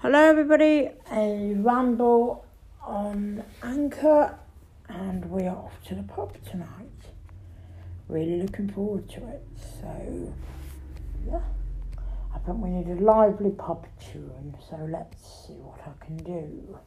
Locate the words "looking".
8.42-8.70